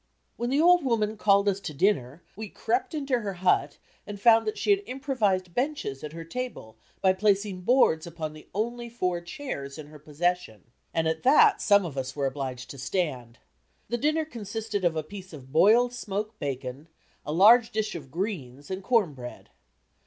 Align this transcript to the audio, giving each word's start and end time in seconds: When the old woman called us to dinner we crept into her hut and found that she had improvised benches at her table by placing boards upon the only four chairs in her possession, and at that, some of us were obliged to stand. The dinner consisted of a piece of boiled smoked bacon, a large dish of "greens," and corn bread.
When 0.35 0.49
the 0.49 0.59
old 0.59 0.83
woman 0.83 1.15
called 1.15 1.47
us 1.47 1.59
to 1.59 1.75
dinner 1.75 2.23
we 2.35 2.49
crept 2.49 2.95
into 2.95 3.19
her 3.19 3.33
hut 3.33 3.77
and 4.07 4.19
found 4.19 4.47
that 4.47 4.57
she 4.57 4.71
had 4.71 4.81
improvised 4.87 5.53
benches 5.53 6.03
at 6.03 6.13
her 6.13 6.23
table 6.23 6.75
by 7.01 7.13
placing 7.13 7.61
boards 7.61 8.07
upon 8.07 8.33
the 8.33 8.47
only 8.51 8.89
four 8.89 9.21
chairs 9.21 9.77
in 9.77 9.85
her 9.85 9.99
possession, 9.99 10.63
and 10.91 11.07
at 11.07 11.21
that, 11.21 11.61
some 11.61 11.85
of 11.85 11.99
us 11.99 12.15
were 12.15 12.25
obliged 12.25 12.71
to 12.71 12.79
stand. 12.79 13.37
The 13.89 13.97
dinner 13.99 14.25
consisted 14.25 14.83
of 14.83 14.95
a 14.95 15.03
piece 15.03 15.33
of 15.33 15.51
boiled 15.51 15.93
smoked 15.93 16.39
bacon, 16.39 16.87
a 17.23 17.31
large 17.31 17.69
dish 17.69 17.93
of 17.93 18.09
"greens," 18.09 18.71
and 18.71 18.83
corn 18.83 19.13
bread. 19.13 19.51